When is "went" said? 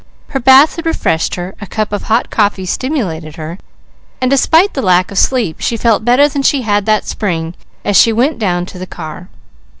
8.11-8.39